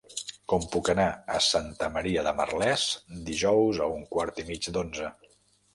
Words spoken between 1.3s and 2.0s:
a Santa